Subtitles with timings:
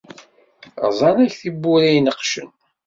[0.89, 2.49] Rẓan akk tiwwura ineqcen.